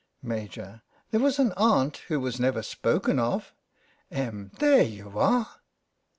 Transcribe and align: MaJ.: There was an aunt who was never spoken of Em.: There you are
MaJ.: 0.25 0.81
There 1.11 1.19
was 1.19 1.37
an 1.37 1.51
aunt 1.57 1.97
who 2.07 2.19
was 2.19 2.39
never 2.39 2.63
spoken 2.63 3.19
of 3.19 3.53
Em.: 4.09 4.49
There 4.57 4.81
you 4.81 5.19
are 5.19 5.57